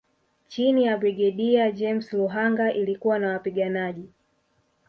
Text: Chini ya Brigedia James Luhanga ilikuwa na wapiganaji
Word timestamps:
Chini 0.47 0.83
ya 0.85 0.97
Brigedia 0.97 1.71
James 1.71 2.13
Luhanga 2.13 2.73
ilikuwa 2.73 3.19
na 3.19 3.29
wapiganaji 3.29 4.09